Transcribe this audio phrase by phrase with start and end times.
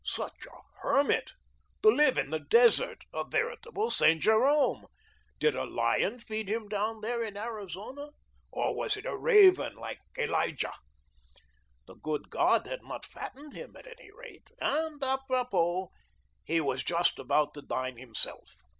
[0.03, 1.33] Such a hermit!
[1.83, 3.03] To live in the desert!
[3.13, 4.87] A veritable Saint Jerome.
[5.37, 8.09] Did a lion feed him down there in Arizona,
[8.51, 10.73] or was it a raven, like Elijah?
[11.85, 15.91] The good God had not fattened him, at any rate, and, apropos,
[16.43, 18.55] he was just about to dine himself.